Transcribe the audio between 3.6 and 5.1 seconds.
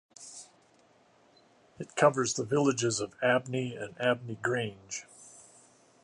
and Abney Grange.